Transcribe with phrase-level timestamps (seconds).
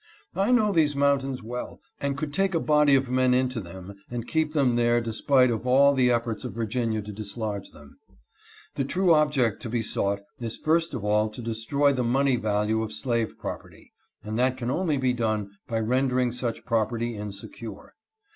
[0.35, 4.27] I know these mountains well, and could take a body of men into them and
[4.27, 7.99] keep them there despite of all the efforts of Virginia to dislodge them.
[8.77, 12.81] //The true object to be sought is first of all to destroy 'the money value
[12.81, 13.93] of slave property;
[14.23, 15.87] and that can only be done by JOHN brown's plan.
[15.87, 17.93] 341 rendering such property insecure.